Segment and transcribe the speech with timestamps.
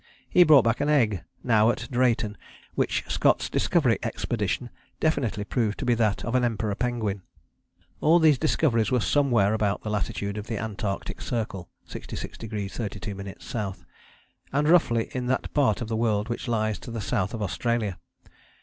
[0.27, 2.35] He brought back an egg now at Drayton
[2.73, 7.21] which Scott's Discovery Expedition definitely proved to be that of an Emperor penguin.
[7.99, 13.27] All these discoveries were somewhere about the latitude of the Antarctic Circle (66° 32´
[13.75, 13.85] S.)
[14.51, 17.99] and roughly in that part of the world which lies to the south of Australia.